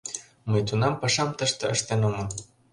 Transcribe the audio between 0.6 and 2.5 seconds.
тунам пашам тыште ыштен омыл.